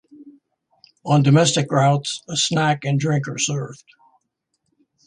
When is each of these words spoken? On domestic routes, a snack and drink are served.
On 1.05 1.21
domestic 1.21 1.71
routes, 1.71 2.23
a 2.27 2.35
snack 2.35 2.83
and 2.85 2.99
drink 2.99 3.27
are 3.27 3.37
served. 3.37 3.83